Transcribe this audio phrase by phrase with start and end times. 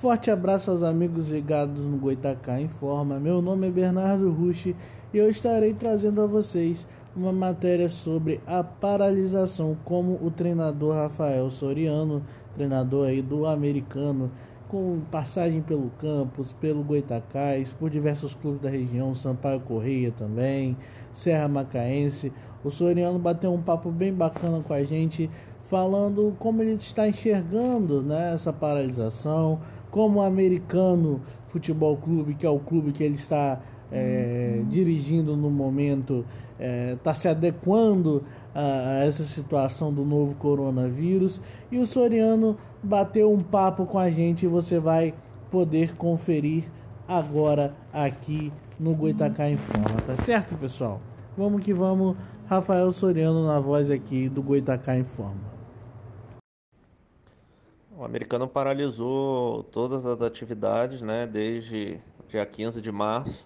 [0.00, 3.18] Forte abraço aos amigos ligados no Goitacá Informa.
[3.18, 4.76] Meu nome é Bernardo Rushi
[5.12, 6.86] e eu estarei trazendo a vocês
[7.16, 12.22] uma matéria sobre a paralisação, como o treinador Rafael Soriano,
[12.54, 14.30] treinador aí do americano,
[14.68, 20.76] com passagem pelo campus, pelo Goitacás, por diversos clubes da região, Sampaio Correia também,
[21.12, 22.32] Serra Macaense.
[22.62, 25.28] O Soriano bateu um papo bem bacana com a gente,
[25.66, 29.58] falando como ele está enxergando né, essa paralisação,
[29.90, 33.60] como o americano futebol clube, que é o clube que ele está
[33.90, 38.24] é, dirigindo no momento, está é, tá se adequando
[38.54, 41.40] a, a, essa situação do novo coronavírus.
[41.70, 45.14] E o Soriano bateu um papo com a gente e você vai
[45.50, 46.64] poder conferir
[47.06, 51.00] agora aqui no Goitacá Informa, tá certo, pessoal?
[51.36, 52.16] Vamos que vamos,
[52.46, 55.57] Rafael Soriano na voz aqui do Goitacá Informa.
[57.98, 63.44] O americano paralisou todas as atividades, né, desde dia 15 de março,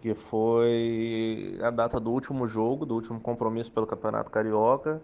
[0.00, 5.00] que foi a data do último jogo, do último compromisso pelo Campeonato Carioca.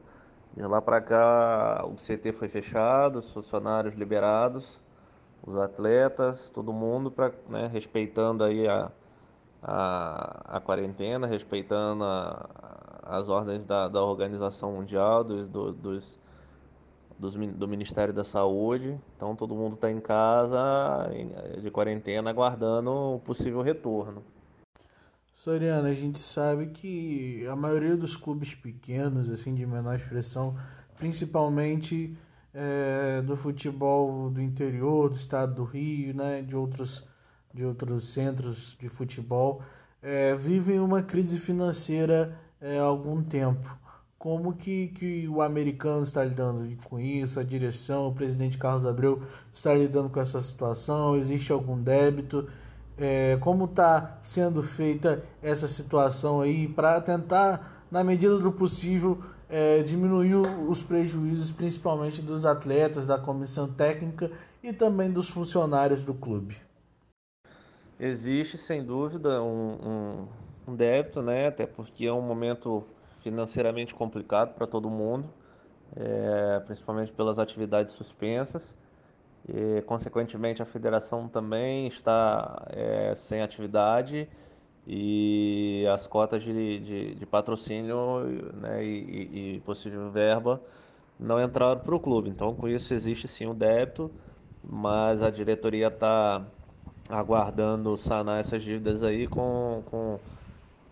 [0.53, 4.81] De lá para cá, o CT foi fechado, os funcionários liberados,
[5.47, 8.91] os atletas, todo mundo para né, respeitando aí a,
[9.63, 12.51] a, a quarentena, respeitando a,
[13.05, 16.19] as ordens da, da Organização Mundial, dos, do, dos
[17.21, 18.99] dos, do Ministério da Saúde.
[19.15, 20.59] Então todo mundo está em casa,
[21.61, 24.25] de quarentena, aguardando o possível retorno.
[25.35, 30.57] Soriano, a gente sabe que a maioria dos clubes pequenos, assim, de menor expressão,
[30.97, 32.17] principalmente
[32.53, 37.07] é, do futebol do interior, do estado do Rio, né, de outros,
[37.55, 39.63] de outros centros de futebol,
[40.03, 43.81] é, vivem uma crise financeira é, há algum tempo
[44.21, 49.23] como que, que o americano está lidando com isso, a direção, o presidente Carlos Abreu
[49.51, 52.47] está lidando com essa situação, existe algum débito,
[52.99, 59.83] é, como está sendo feita essa situação aí para tentar, na medida do possível, é,
[59.83, 64.31] diminuir os prejuízos, principalmente dos atletas, da comissão técnica
[64.63, 66.59] e também dos funcionários do clube.
[67.99, 69.79] Existe, sem dúvida, um,
[70.69, 71.47] um, um débito, né?
[71.47, 72.85] até porque é um momento
[73.21, 75.29] financeiramente complicado para todo mundo,
[75.97, 78.75] é, principalmente pelas atividades suspensas.
[79.49, 84.29] E, consequentemente, a federação também está é, sem atividade
[84.87, 88.21] e as cotas de, de, de patrocínio
[88.55, 90.61] né, e, e, possível verba
[91.19, 92.29] não entraram para o clube.
[92.29, 94.11] Então, com isso, existe sim um débito,
[94.63, 96.45] mas a diretoria está
[97.09, 100.19] aguardando sanar essas dívidas aí com, com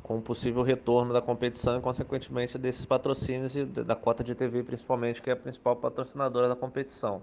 [0.09, 4.63] com o possível retorno da competição e, consequentemente, desses patrocínios e da cota de TV,
[4.63, 7.21] principalmente, que é a principal patrocinadora da competição.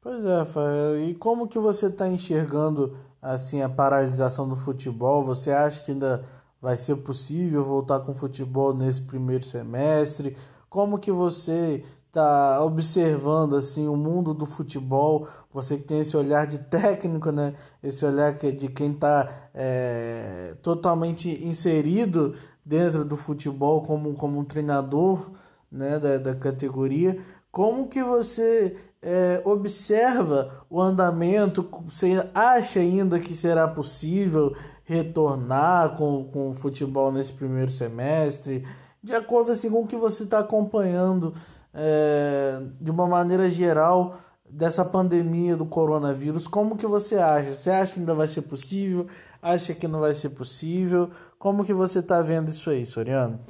[0.00, 0.98] Pois é, Rafael.
[0.98, 5.22] E como que você está enxergando assim a paralisação do futebol?
[5.22, 6.24] Você acha que ainda
[6.62, 10.34] vai ser possível voltar com o futebol nesse primeiro semestre?
[10.70, 16.46] Como que você está observando assim o mundo do futebol, você que tem esse olhar
[16.46, 17.54] de técnico, né?
[17.82, 22.34] Esse olhar de quem está é, totalmente inserido
[22.64, 25.30] dentro do futebol como, como um treinador
[25.70, 27.18] né, da, da categoria.
[27.50, 31.68] Como que você é, observa o andamento?
[31.88, 34.54] Você acha ainda que será possível
[34.84, 38.64] retornar com, com o futebol nesse primeiro semestre?
[39.02, 41.34] De acordo assim, com o que você está acompanhando
[41.72, 44.18] é, de uma maneira geral
[44.48, 47.50] dessa pandemia do coronavírus, como que você acha?
[47.50, 49.06] Você acha que ainda vai ser possível?
[49.40, 51.10] Acha que não vai ser possível?
[51.38, 53.40] Como que você está vendo isso aí, Soriano?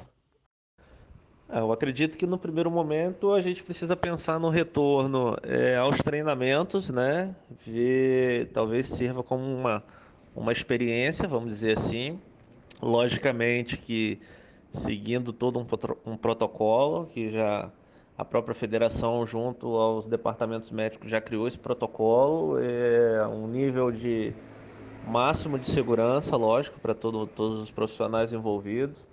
[1.49, 5.97] É, eu acredito que no primeiro momento a gente precisa pensar no retorno é, aos
[5.97, 7.35] treinamentos, né?
[7.65, 9.83] Ver, talvez sirva como uma,
[10.33, 12.17] uma experiência, vamos dizer assim.
[12.81, 14.21] Logicamente que
[14.73, 15.65] seguindo todo um,
[16.11, 17.71] um protocolo que já
[18.17, 24.33] a própria federação, junto aos departamentos médicos, já criou esse protocolo, é um nível de
[25.07, 29.07] máximo de segurança, lógico, para todo, todos os profissionais envolvidos.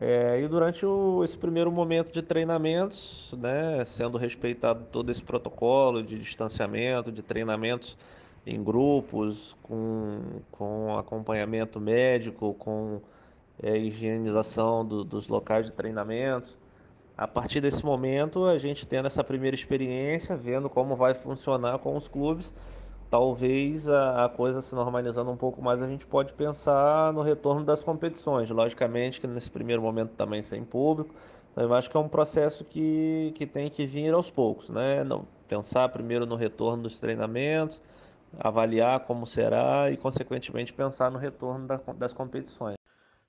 [0.00, 6.02] É, e durante o, esse primeiro momento de treinamentos, né, sendo respeitado todo esse protocolo
[6.02, 7.96] de distanciamento, de treinamentos
[8.46, 13.00] em grupos, com, com acompanhamento médico, com
[13.62, 16.58] é, higienização do, dos locais de treinamento,
[17.20, 21.94] a partir desse momento, a gente tendo essa primeira experiência, vendo como vai funcionar com
[21.94, 22.50] os clubes,
[23.10, 27.62] talvez a, a, coisa se normalizando um pouco mais, a gente pode pensar no retorno
[27.62, 28.48] das competições.
[28.48, 31.14] Logicamente que nesse primeiro momento também sem público,
[31.52, 35.04] Então, eu acho que é um processo que, que tem que vir aos poucos, né?
[35.04, 37.82] Não, pensar primeiro no retorno dos treinamentos,
[38.38, 42.79] avaliar como será e, consequentemente, pensar no retorno da, das competições.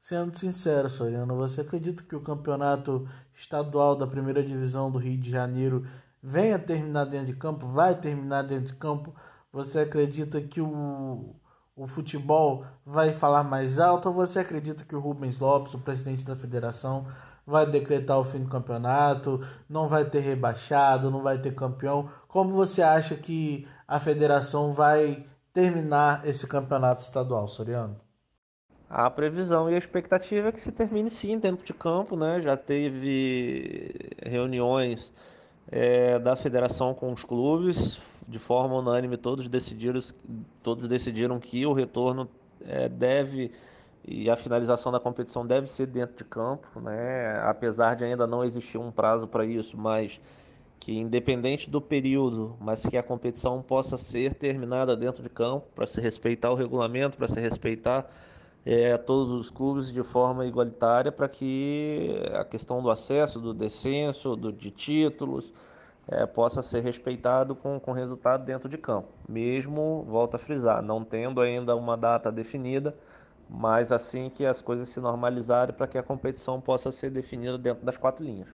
[0.02, 5.30] Sendo sincero, Soriano, você acredita que o campeonato estadual da primeira divisão do Rio de
[5.30, 5.86] Janeiro
[6.22, 7.68] venha terminar dentro de campo?
[7.68, 9.14] Vai terminar dentro de campo?
[9.54, 11.36] Você acredita que o,
[11.76, 14.10] o futebol vai falar mais alto?
[14.10, 17.06] Ou você acredita que o Rubens Lopes, o presidente da federação,
[17.46, 19.46] vai decretar o fim do campeonato?
[19.70, 21.12] Não vai ter rebaixado?
[21.12, 22.10] Não vai ter campeão?
[22.28, 28.11] Como você acha que a federação vai terminar esse campeonato estadual, Soriano?
[28.94, 32.42] A previsão e a expectativa é que se termine sim dentro de campo, né?
[32.42, 35.14] Já teve reuniões
[35.72, 40.02] é, da federação com os clubes, de forma unânime todos decidiram,
[40.62, 42.30] todos decidiram que o retorno
[42.66, 43.52] é, deve
[44.06, 47.40] e a finalização da competição deve ser dentro de campo, né?
[47.46, 50.20] Apesar de ainda não existir um prazo para isso, mas
[50.82, 55.86] que independente do período, mas que a competição possa ser terminada dentro de campo, para
[55.86, 58.10] se respeitar o regulamento, para se respeitar
[58.66, 64.36] é, todos os clubes de forma igualitária, para que a questão do acesso, do descenso,
[64.36, 65.54] do, de títulos,
[66.08, 69.10] é, possa ser respeitado com, com resultado dentro de campo.
[69.28, 72.96] Mesmo, volto a frisar, não tendo ainda uma data definida,
[73.50, 77.86] mas assim que as coisas se normalizarem para que a competição possa ser definida dentro
[77.86, 78.50] das quatro linhas.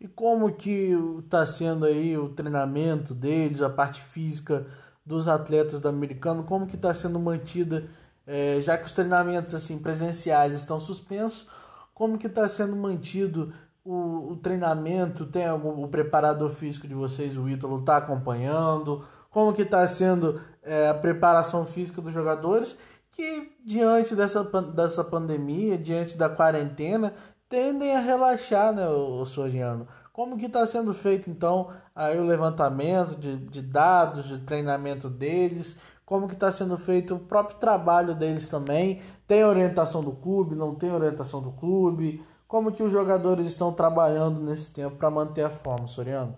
[0.00, 4.66] E como que está sendo aí o treinamento deles, a parte física
[5.04, 7.88] dos atletas do americano, como que está sendo mantida,
[8.28, 11.48] é, já que os treinamentos assim presenciais estão suspensos,
[11.94, 15.24] como que está sendo mantido o, o, treinamento?
[15.24, 19.02] Tem algum, o preparador físico de vocês, o Ítalo, está acompanhando?
[19.30, 22.76] Como que está sendo é, a preparação física dos jogadores?
[23.12, 27.14] Que diante dessa, dessa pandemia, diante da quarentena,
[27.48, 29.88] tendem a relaxar, né, o, Soriano?
[30.12, 35.78] Como que está sendo feito então aí o levantamento de, de dados, de treinamento deles?
[36.08, 39.02] Como que está sendo feito o próprio trabalho deles também?
[39.26, 40.54] Tem orientação do clube?
[40.54, 42.24] Não tem orientação do clube?
[42.46, 46.34] Como que os jogadores estão trabalhando nesse tempo para manter a forma, Soriano?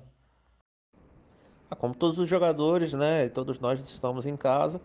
[1.71, 3.29] Ah, como todos os jogadores, né?
[3.29, 4.81] Todos nós estamos em casa.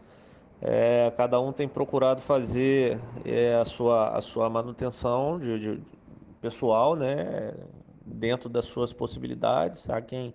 [0.61, 5.83] É, cada um tem procurado fazer é, a, sua, a sua manutenção de, de,
[6.39, 7.55] pessoal, né,
[8.05, 9.89] dentro das suas possibilidades.
[9.89, 10.31] Há quem,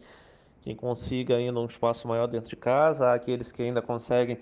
[0.62, 4.39] quem consiga ainda um espaço maior dentro de casa, aqueles que ainda conseguem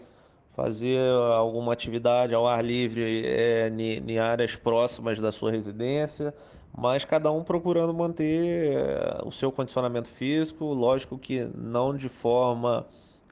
[0.55, 1.01] fazer
[1.37, 6.35] alguma atividade ao ar livre é, em áreas próximas da sua residência,
[6.77, 12.85] mas cada um procurando manter é, o seu condicionamento físico, lógico que não de forma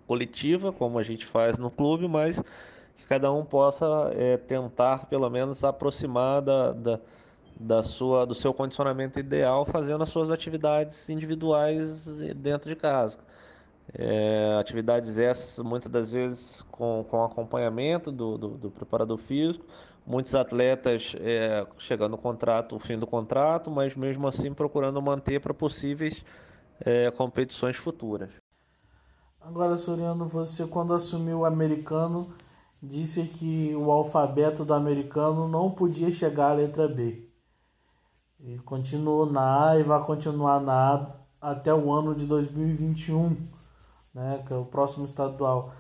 [0.07, 2.41] coletiva, como a gente faz no clube, mas
[2.97, 7.01] que cada um possa é, tentar pelo menos aproximar da, da
[7.59, 12.07] da sua, do seu condicionamento ideal fazendo as suas atividades individuais
[12.37, 13.19] dentro de casa.
[13.95, 19.65] É, atividades essas muitas das vezes com, com acompanhamento do, do, do preparador físico,
[20.05, 25.41] muitos atletas é, chegando no contrato, o fim do contrato, mas mesmo assim procurando manter
[25.41, 26.25] para possíveis
[26.81, 28.31] é, competições futuras.
[29.41, 32.35] Agora, Soriano, você quando assumiu o americano
[32.83, 37.26] disse que o alfabeto do americano não podia chegar à letra B.
[38.47, 43.37] E continuou na e vai continuar na até o ano de 2021,
[44.15, 45.73] né, que é o próximo estadual.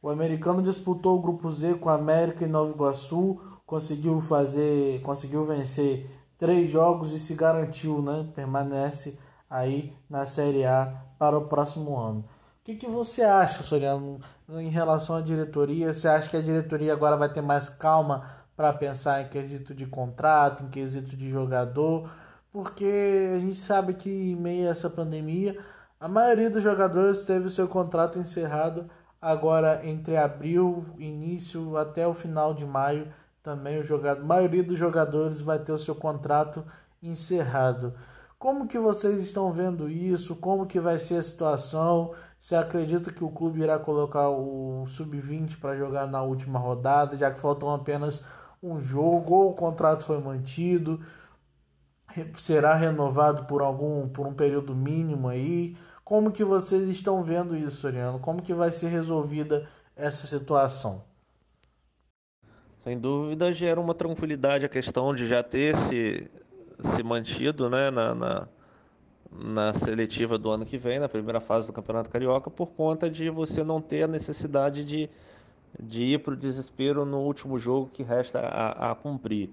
[0.00, 5.44] O americano disputou o grupo Z com a América e Nova Iguaçu, conseguiu fazer, conseguiu
[5.44, 9.18] vencer três jogos e se garantiu, né, permanece
[9.50, 12.20] aí na Série A para o próximo ano.
[12.20, 15.92] O que, que você acha, Soriano, em relação à diretoria?
[15.92, 19.86] Você acha que a diretoria agora vai ter mais calma para pensar em quesito de
[19.86, 22.10] contrato, em quesito de jogador,
[22.50, 25.58] porque a gente sabe que em meio a essa pandemia,
[26.00, 28.88] a maioria dos jogadores teve o seu contrato encerrado
[29.20, 33.08] agora entre abril, início até o final de maio,
[33.42, 36.64] também o jogador, a maioria dos jogadores vai ter o seu contrato
[37.02, 37.94] encerrado.
[38.38, 40.36] Como que vocês estão vendo isso?
[40.36, 42.12] Como que vai ser a situação?
[42.38, 47.30] Você acredita que o clube irá colocar o sub-20 para jogar na última rodada, já
[47.30, 48.22] que faltam apenas
[48.62, 51.00] um jogo ou o contrato foi mantido,
[52.36, 55.76] será renovado por algum por um período mínimo aí.
[56.04, 58.18] Como que vocês estão vendo isso, Soriano?
[58.18, 61.02] Como que vai ser resolvida essa situação?
[62.78, 66.30] Sem dúvida gera uma tranquilidade a questão de já ter se,
[66.80, 68.48] se mantido né, na, na,
[69.32, 73.28] na seletiva do ano que vem, na primeira fase do Campeonato Carioca, por conta de
[73.28, 75.10] você não ter a necessidade de
[75.80, 79.50] de ir para o desespero no último jogo que resta a, a cumprir.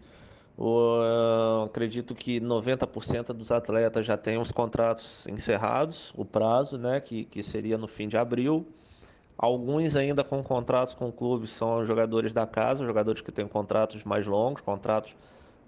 [0.58, 7.26] Uh, acredito que 90% dos atletas já têm os contratos encerrados, o prazo, né, que,
[7.26, 8.66] que seria no fim de abril.
[9.36, 14.28] Alguns ainda com contratos com clubes são jogadores da casa, jogadores que têm contratos mais
[14.28, 15.16] longos, contratos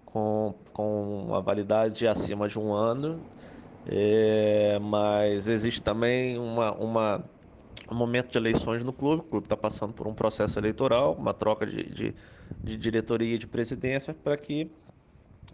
[0.05, 3.19] com, com uma validade acima de um ano.
[3.87, 7.23] É, mas existe também uma, uma,
[7.93, 11.65] momento de eleições no clube, o clube está passando por um processo eleitoral, uma troca
[11.65, 12.15] de, de,
[12.63, 14.71] de diretoria e de presidência, para que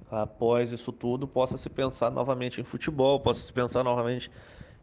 [0.10, 4.32] após isso tudo possa se pensar novamente em futebol, possa se pensar novamente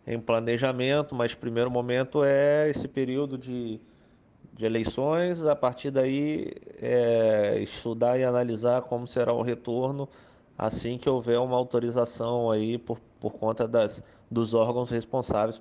[0.07, 3.81] em planejamento, mas primeiro momento é esse período de,
[4.55, 10.09] de eleições, a partir daí é, estudar e analisar como será o retorno
[10.59, 15.59] assim que houver uma autorização aí por, por conta das, dos órgãos responsáveis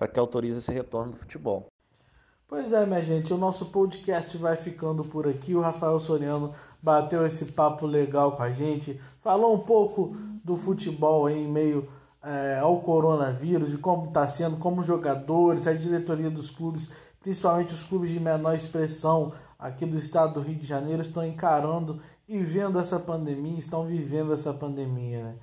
[0.00, 1.66] para que autorize esse retorno do futebol.
[2.48, 5.54] Pois é, minha gente, o nosso podcast vai ficando por aqui.
[5.54, 11.28] O Rafael Soriano bateu esse papo legal com a gente, falou um pouco do futebol
[11.28, 11.86] em meio
[12.22, 16.90] é, ao coronavírus, de como está sendo, como jogadores, a diretoria dos clubes,
[17.20, 22.00] principalmente os clubes de menor expressão aqui do estado do Rio de Janeiro, estão encarando
[22.26, 25.24] e vendo essa pandemia, estão vivendo essa pandemia.
[25.24, 25.34] Né?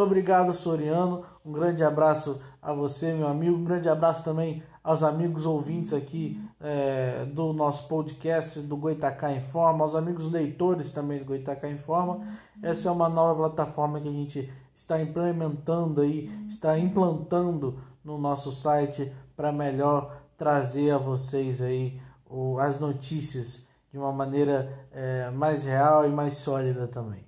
[0.00, 1.26] Muito obrigado, Soriano.
[1.44, 3.54] Um grande abraço a você, meu amigo.
[3.54, 9.84] Um grande abraço também aos amigos ouvintes aqui é, do nosso podcast do Goitacá Informa,
[9.84, 12.26] aos amigos leitores também do Goitacá Informa.
[12.62, 18.52] Essa é uma nova plataforma que a gente está implementando aí, está implantando no nosso
[18.52, 25.62] site para melhor trazer a vocês aí o, as notícias de uma maneira é, mais
[25.62, 27.22] real e mais sólida também.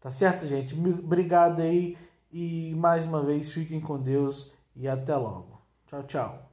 [0.00, 0.74] Tá certo, gente?
[0.74, 1.96] Obrigado aí
[2.32, 5.60] e mais uma vez fiquem com Deus e até logo.
[5.86, 6.45] Tchau, tchau.